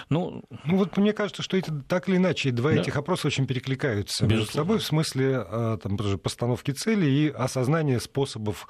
[0.10, 2.82] Ну, ну вот мне кажется, что это так или иначе два да.
[2.82, 4.40] этих опроса очень перекликаются Безусловно.
[4.40, 8.68] между собой в смысле э, там, постановки целей и осознания способов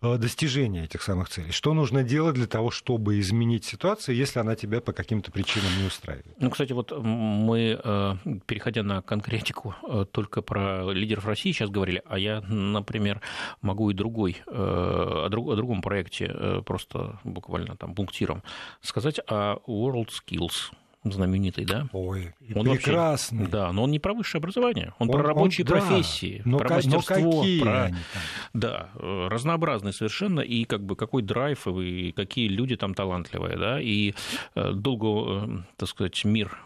[0.00, 1.50] достижения этих самых целей?
[1.50, 5.86] Что нужно делать для того, чтобы изменить ситуацию, если она тебя по каким-то причинам не
[5.86, 6.34] устраивает?
[6.38, 8.14] Ну, кстати, вот мы, э,
[8.46, 13.20] переходя на конкретику, э, только про лидеров России сейчас говорили, а я, например,
[13.60, 18.42] могу и другой, о, другом проекте просто буквально там пунктиром
[18.80, 20.72] сказать о World Skills
[21.04, 21.88] знаменитый, да?
[21.92, 23.38] Ой, он прекрасный.
[23.38, 26.58] Вообще, да, но он не про высшее образование, он, он про рабочие он, профессии, да,
[26.58, 27.84] про мастерство, но какие про...
[27.84, 28.22] Они там?
[28.54, 33.80] Да, э, разнообразный совершенно, и как бы какой драйв, и какие люди там талантливые, да,
[33.80, 34.14] и
[34.54, 36.58] э, долго, э, так сказать, мир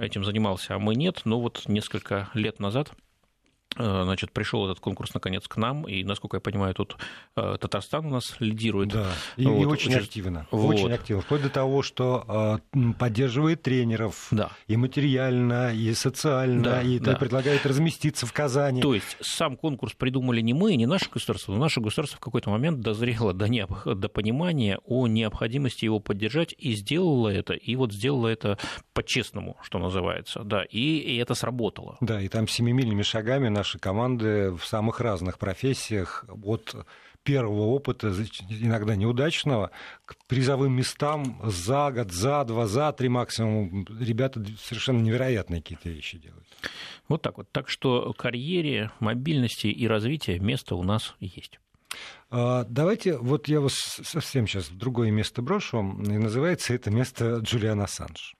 [0.00, 2.92] этим занимался, а мы нет, но вот несколько лет назад
[3.76, 6.96] значит, пришел этот конкурс наконец к нам, и, насколько я понимаю, тут
[7.36, 8.90] э, Татарстан у нас лидирует.
[8.90, 9.06] Да,
[9.36, 10.46] и, вот, и очень активно.
[10.50, 10.74] Вот.
[10.74, 11.22] Очень активно.
[11.22, 14.50] Вплоть до того, что э, поддерживает тренеров да.
[14.66, 17.16] и материально, и социально, да, и да.
[17.16, 18.82] предлагает разместиться в Казани.
[18.82, 22.50] То есть сам конкурс придумали не мы, не наше государство, но наше государство в какой-то
[22.50, 23.66] момент дозрело до, не...
[23.66, 28.58] до понимания о необходимости его поддержать, и сделало это, и вот сделало это
[28.92, 30.42] по-честному, что называется.
[30.44, 31.96] Да, и, и это сработало.
[32.00, 36.74] Да, и там семимильными шагами на наши команды в самых разных профессиях, от
[37.22, 38.12] первого опыта,
[38.50, 39.70] иногда неудачного,
[40.04, 43.86] к призовым местам за год, за два, за три максимум.
[44.00, 46.48] Ребята совершенно невероятные какие-то вещи делают.
[47.06, 47.52] Вот так вот.
[47.52, 51.60] Так что карьере, мобильности и развития место у нас есть.
[52.30, 57.36] А, давайте, вот я вас совсем сейчас в другое место брошу, и называется это место
[57.36, 58.34] Джулиан Ассанж.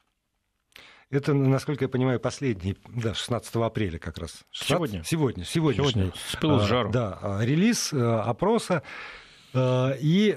[1.12, 4.44] Это, насколько я понимаю, последний, да, 16 апреля как раз.
[4.50, 5.44] 16, сегодня?
[5.44, 5.44] Сегодня.
[5.44, 6.90] Сегодня, с пылу с жару.
[6.90, 8.82] Да, а, релиз а, опроса.
[9.52, 10.32] А, и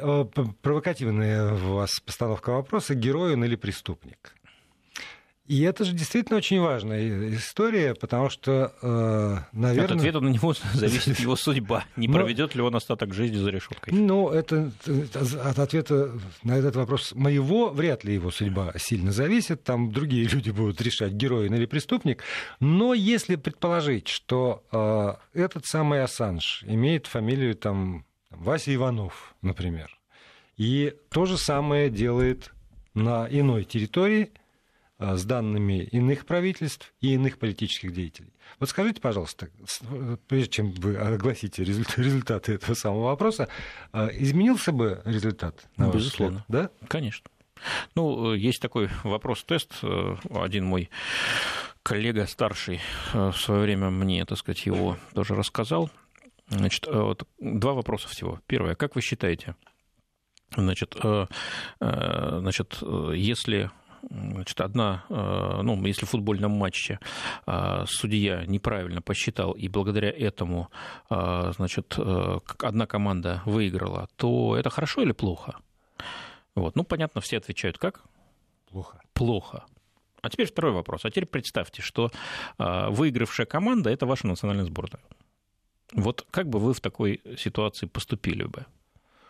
[0.62, 4.36] провокативная у вас постановка вопроса, герой он или преступник.
[5.48, 9.86] И это же действительно очень важная история, потому что, э, наверное...
[9.86, 11.86] От ответа на него зависит его судьба.
[11.96, 13.94] Не проведет ли он остаток жизни за решеткой?
[13.94, 14.72] Ну, это,
[15.44, 19.64] от ответа на этот вопрос моего вряд ли его судьба сильно зависит.
[19.64, 22.24] Там другие люди будут решать, герой или преступник.
[22.60, 29.96] Но если предположить, что э, этот самый Ассанж имеет фамилию там Вася Иванов, например,
[30.58, 32.52] и то же самое делает
[32.96, 34.45] на иной территории– Э,
[35.14, 38.34] с данными иных правительств и иных политических деятелей.
[38.60, 39.50] Вот скажите, пожалуйста,
[40.28, 41.64] прежде чем вы огласите
[41.98, 43.48] результаты этого самого вопроса,
[43.94, 45.68] э, изменился бы результат?
[45.78, 46.46] На Безусловно.
[46.48, 46.88] Взгляд, да?
[46.88, 47.30] Конечно.
[47.96, 49.74] Ну, э, есть такой вопрос-тест.
[50.32, 50.90] Один мой
[51.84, 52.82] коллега старший
[53.14, 55.90] в свое время мне, так сказать, его тоже рассказал.
[56.48, 58.40] Значит, вот два вопроса всего.
[58.48, 58.76] Первое.
[58.76, 59.56] Как вы считаете,
[60.56, 60.96] значит,
[61.80, 62.78] значит
[63.14, 63.72] если
[64.10, 67.00] Значит, одна, э, ну, если в футбольном матче
[67.48, 70.70] э, судья неправильно посчитал, и благодаря этому,
[71.10, 75.56] э, значит, одна команда выиграла, то это хорошо или плохо?
[76.56, 76.76] Вот.
[76.76, 78.04] Ну, понятно, все отвечают как?
[78.70, 79.02] Плохо.
[79.14, 79.66] Плохо.
[80.22, 81.06] А теперь второй вопрос.
[81.06, 82.12] А теперь представьте, что
[82.58, 85.02] выигравшая команда– это ваша национальная сборная.
[85.94, 88.66] Вот как бы вы в такой ситуации поступили бы?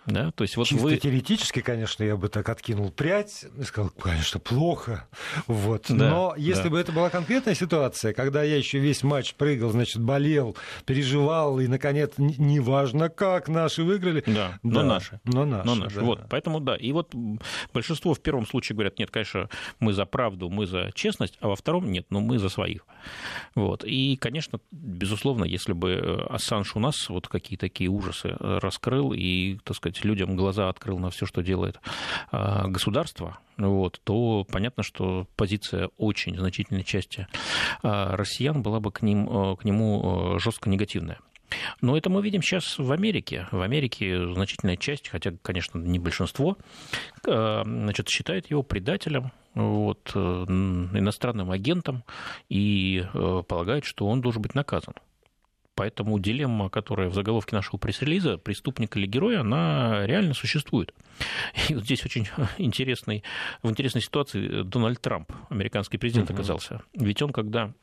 [0.06, 0.32] Да?
[0.32, 0.98] То есть вот Чисто вы...
[0.98, 5.08] теоретически, конечно, я бы так откинул прядь и сказал, конечно, плохо.
[5.48, 5.86] Вот.
[5.90, 6.70] Да, Но если да.
[6.70, 11.68] бы это была конкретная ситуация, когда я еще весь матч прыгал, значит, болел, переживал, и,
[11.68, 14.24] наконец, неважно как, наши выиграли.
[14.26, 15.20] Да, да но наши.
[15.24, 15.96] Но наши, но наши.
[15.96, 16.02] Да.
[16.02, 16.76] Вот, поэтому, да.
[16.76, 17.14] И вот
[17.74, 21.56] большинство в первом случае говорят, нет, конечно, мы за правду, мы за честность, а во
[21.56, 22.86] втором нет, но мы за своих.
[23.56, 23.84] Вот.
[23.84, 29.14] И, конечно, безусловно, если бы э, Ассанж у нас вот какие такие ужасы э, раскрыл
[29.14, 31.80] и, так сказать, людям глаза открыл на все, что делает
[32.32, 37.28] а, государство, вот, то понятно, что позиция очень значительной части
[37.84, 41.20] а, россиян была бы к, ним, э, к нему жестко негативная.
[41.80, 43.48] Но это мы видим сейчас в Америке.
[43.52, 46.58] В Америке значительная часть, хотя, конечно, не большинство,
[47.24, 52.04] значит, считает его предателем, вот, иностранным агентом
[52.50, 53.06] и
[53.48, 54.96] полагает, что он должен быть наказан.
[55.76, 60.94] Поэтому дилемма, которая в заголовке нашего пресс-релиза, преступник или герой, она реально существует.
[61.70, 63.24] И вот здесь очень интересный,
[63.62, 66.36] в интересной ситуации Дональд Трамп, американский президент, угу.
[66.36, 66.82] оказался.
[66.94, 67.74] Ведь он, когда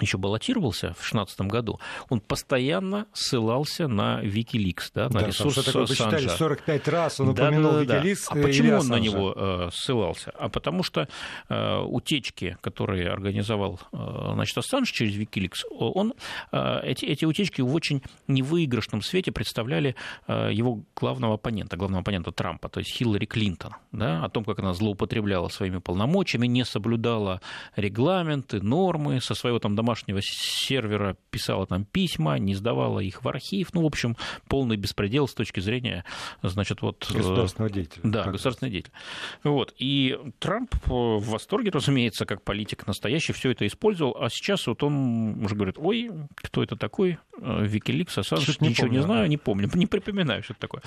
[0.00, 1.78] еще баллотировался в 2016 году,
[2.08, 6.30] он постоянно ссылался на Wikileaks, да, на да, ресурс что такое, Санжа.
[6.30, 8.24] 45 раз он да, упомянул да, да, Wikileaks.
[8.32, 8.40] Да.
[8.40, 10.32] А почему он на него э, ссылался?
[10.36, 11.08] А потому что
[11.48, 16.14] э, утечки, которые организовал э, значит, Ассанж через Wikileaks, он,
[16.50, 19.94] э, эти, эти утечки в очень невыигрышном свете представляли
[20.26, 24.58] э, его главного оппонента, главного оппонента Трампа, то есть Хиллари Клинтон, да, о том, как
[24.58, 27.40] она злоупотребляла своими полномочиями, не соблюдала
[27.76, 33.74] регламенты, нормы со своего там домашнего сервера писала там письма, не сдавала их в архив.
[33.74, 34.16] Ну, в общем,
[34.48, 36.04] полный беспредел с точки зрения,
[36.42, 37.06] значит, вот...
[37.10, 38.00] Э, государственного деятеля.
[38.02, 38.94] Да, государственного деятеля.
[39.42, 39.74] Вот.
[39.76, 45.44] И Трамп в восторге, разумеется, как политик настоящий, все это использовал, а сейчас вот он
[45.44, 47.18] уже говорит, ой, кто это такой?
[47.36, 49.00] Викиликс, Ассанж, ничего помню.
[49.00, 50.82] не знаю, не помню, не припоминаю, что это такое.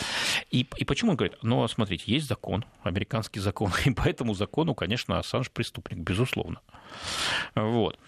[0.49, 1.37] И, и почему он говорит?
[1.43, 6.61] Ну, смотрите, есть закон, американский закон, и по этому закону, конечно, Ассанж преступник, безусловно.
[7.53, 7.99] Вот.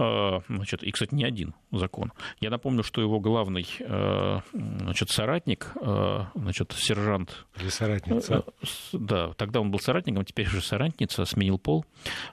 [0.00, 2.12] А, значит, и, кстати, не один закон.
[2.38, 7.46] Я напомню, что его главный э, значит, соратник, э, значит, сержант...
[7.60, 8.44] Или соратница.
[8.62, 11.84] Э, да, тогда он был соратником, теперь уже соратница, сменил пол.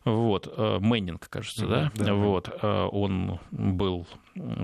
[0.04, 1.92] Вот, Мэннинг, кажется, да?
[1.96, 4.06] да, вот, он был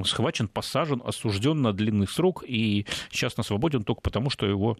[0.03, 4.77] схвачен, посажен, осужден на длинный срок, и сейчас на свободе он только потому, что его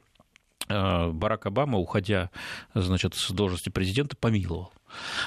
[0.67, 2.29] Барак Обама, уходя
[2.75, 4.71] значит, с должности президента, помиловал.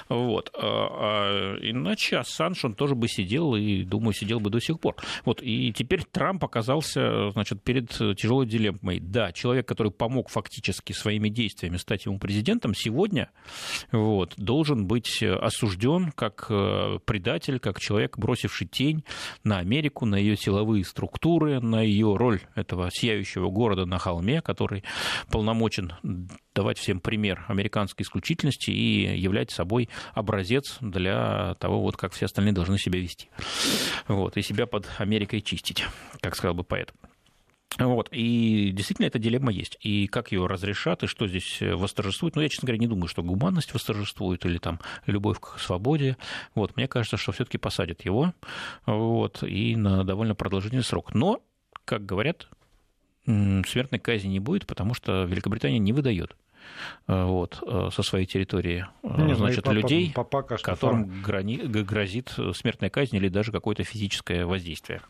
[0.08, 0.50] Вот.
[0.54, 4.96] А, а иначе Ассанж, он тоже бы сидел, и, думаю, сидел бы до сих пор.
[5.24, 5.42] Вот.
[5.42, 9.00] И теперь Трамп оказался, значит, перед тяжелой дилеммой.
[9.00, 13.30] Да, человек, который помог фактически своими действиями стать ему президентом, сегодня
[13.92, 19.04] вот, должен быть осужден как э, предатель, как человек, бросивший тень
[19.42, 24.84] на Америку, на ее силовые структуры, на ее роль этого сияющего города на холме, который
[25.30, 25.92] полномочен
[26.54, 32.52] давать всем пример американской исключительности и являть собой образец для того, вот, как все остальные
[32.52, 33.28] должны себя вести.
[34.08, 35.84] Вот, и себя под Америкой чистить,
[36.20, 36.92] как сказал бы поэт.
[37.78, 39.76] Вот, и действительно эта дилемма есть.
[39.80, 43.22] И как ее разрешат, и что здесь восторжествует, ну, я, честно говоря, не думаю, что
[43.22, 46.16] гуманность восторжествует или там любовь к свободе.
[46.54, 48.32] Вот, мне кажется, что все таки посадят его,
[48.86, 51.14] вот, и на довольно продолжительный срок.
[51.14, 51.42] Но,
[51.84, 52.48] как говорят,
[53.26, 56.36] смертной казни не будет, потому что Великобритания не выдает
[57.06, 62.90] вот, э, со своей территории, э, ну значит, людей, папа, папа, которым грани, грозит смертная
[62.90, 65.02] казнь или даже какое-то физическое воздействие.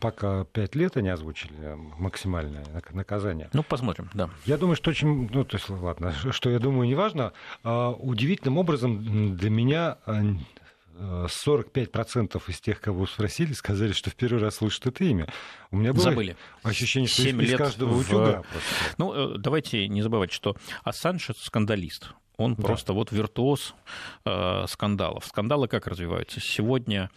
[0.00, 3.48] Пока пять лет они озвучили максимальное наказание.
[3.54, 4.28] Ну, посмотрим, да.
[4.44, 5.30] Я думаю, что очень...
[5.32, 7.32] Ну, то есть, ладно, что я думаю, неважно.
[7.64, 9.96] А удивительным образом для меня
[10.98, 15.28] 45% из тех, кого спросили, сказали, что в первый раз слышат это имя.
[15.70, 16.36] У меня было Забыли.
[16.62, 17.98] ощущение, что 7 из лет каждого в...
[17.98, 18.42] утюга.
[18.42, 18.94] Просто.
[18.98, 22.10] Ну, э, давайте не забывать, что Ассанж— скандалист.
[22.36, 22.62] Он да.
[22.62, 23.74] просто вот виртуоз
[24.24, 25.26] э, скандалов.
[25.26, 26.40] Скандалы как развиваются?
[26.40, 27.10] Сегодня,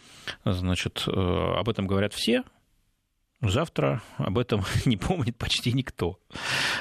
[0.46, 2.44] значит, э, об этом говорят все,
[3.42, 6.20] Завтра об этом не помнит почти никто.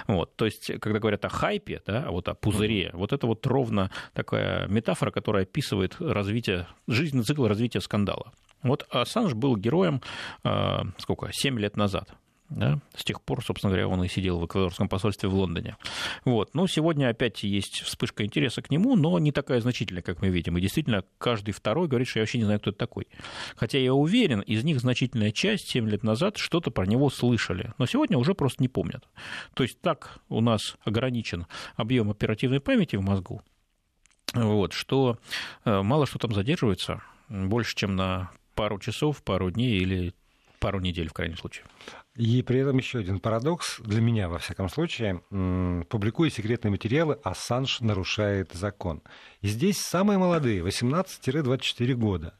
[0.07, 3.91] Вот, то есть, когда говорят о хайпе, да, вот о пузыре, вот это вот ровно
[4.13, 8.33] такая метафора, которая описывает развитие, жизненный цикл развития скандала.
[8.63, 10.03] Вот Ассанж был героем,
[10.45, 12.13] э, сколько, 7 лет назад.
[12.51, 12.81] Да?
[12.97, 15.77] С тех пор, собственно говоря, он и сидел в эквадорском посольстве в Лондоне.
[16.25, 16.55] Вот.
[16.55, 20.59] Ну, сегодня опять есть вспышка интереса к нему, но не такая значительная, как мы видим.
[20.59, 23.07] И действительно, каждый второй говорит, что я вообще не знаю, кто это такой.
[23.57, 27.73] Хотя я уверен, из них значительная часть 7 лет назад что-то про него слышали.
[27.79, 29.09] Но сегодня уже просто не помнят.
[29.55, 31.47] То есть так у нас ограничен
[31.77, 33.43] объем оперативной памяти в мозгу,
[34.35, 35.19] вот, что
[35.65, 40.15] э, мало что там задерживается, больше, чем на пару часов, пару дней или
[40.61, 41.67] пару недель в крайнем случае.
[42.15, 45.23] И при этом еще один парадокс, для меня, во всяком случае,
[45.89, 49.03] публикуя секретные материалы, Ассанж нарушает закон.
[49.41, 52.35] И здесь самые молодые, 18-24 года.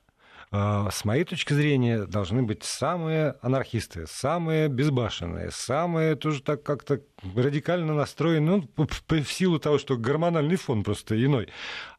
[0.53, 7.03] А, с моей точки зрения, должны быть самые анархисты, самые безбашенные, самые тоже так как-то
[7.37, 11.51] радикально настроены, ну, в силу того, что гормональный фон просто иной.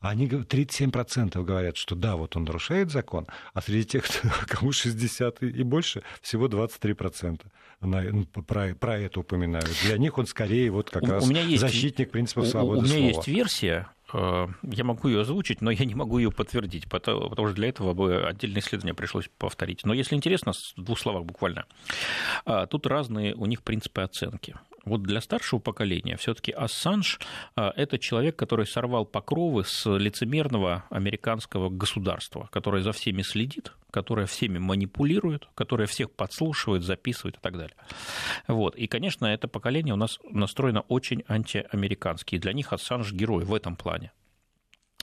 [0.02, 4.04] Они 37% говорят, что да, вот он нарушает закон, а среди тех,
[4.48, 7.40] кому 60 и больше, всего 23%
[7.80, 9.72] на, про, про это упоминают.
[9.86, 12.84] Для них он скорее вот как у, раз у меня есть, защитник принципов свободы У
[12.84, 13.08] меня слова.
[13.08, 17.56] есть версия, я могу ее озвучить, но я не могу ее подтвердить, потому, потому что
[17.56, 19.86] для этого бы отдельное исследование пришлось повторить.
[19.86, 21.66] Но если интересно, в двух словах буквально.
[22.46, 24.56] А, тут разные у них принципы оценки.
[24.84, 27.20] Вот для старшего поколения все-таки Ассанж
[27.56, 34.26] а,– это человек, который сорвал покровы с лицемерного американского государства, которое за всеми следит, которое
[34.26, 37.76] всеми манипулирует, которое всех подслушивает, записывает и так далее.
[38.48, 38.76] Вот.
[38.76, 42.36] И, конечно, это поколение у нас настроено очень антиамерикански.
[42.36, 44.12] И для них Ассанж– герой в этом плане.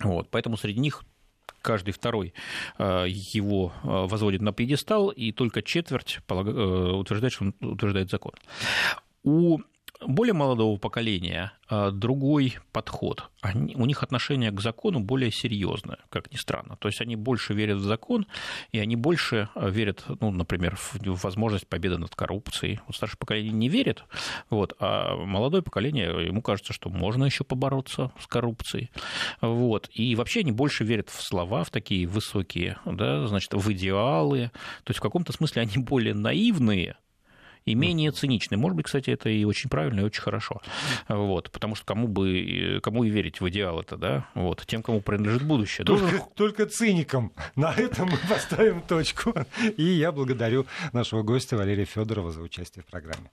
[0.00, 0.28] Вот.
[0.30, 1.04] Поэтому среди них
[1.62, 2.34] каждый второй
[2.78, 8.32] а, его возводит на пьедестал, и только четверть э, утверждает, что он утверждает закон.
[9.22, 9.58] У
[10.00, 13.30] более молодого поколения а, другой подход.
[13.40, 16.76] Они, у них отношение к закону более серьезное, как ни странно.
[16.76, 18.26] То есть они больше верят в закон,
[18.72, 22.80] и они больше а, верят, ну, например, в возможность победы над коррупцией.
[22.86, 24.04] Вот старшее поколение не верит,
[24.50, 28.90] вот, а молодое поколение, ему кажется, что можно еще побороться с коррупцией.
[29.40, 29.90] Вот.
[29.92, 34.50] И вообще они больше верят в слова, в такие высокие, да, значит, в идеалы.
[34.84, 36.96] То есть в каком-то смысле они более наивные,
[37.64, 38.56] и менее циничный.
[38.56, 40.60] Может быть, кстати, это и очень правильно, и очень хорошо.
[41.08, 45.00] Вот, потому что кому бы, кому и верить в идеал это, да, вот, тем, кому
[45.00, 45.84] принадлежит будущее.
[45.84, 46.20] Только, Должен...
[46.34, 47.32] только циникам.
[47.56, 49.34] На этом мы поставим точку.
[49.76, 53.30] И я благодарю нашего гостя Валерия Федорова за участие в программе.